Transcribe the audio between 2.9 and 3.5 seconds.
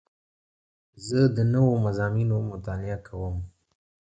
کوم.